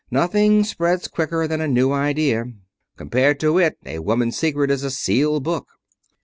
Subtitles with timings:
[0.09, 2.45] Nothing spreads quicker than a new idea.
[2.97, 5.67] Compared to it a woman's secret is a sealed book."